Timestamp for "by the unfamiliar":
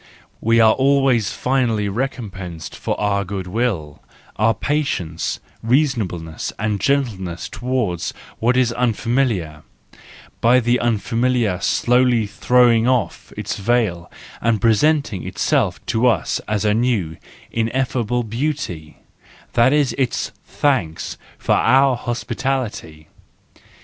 10.41-11.59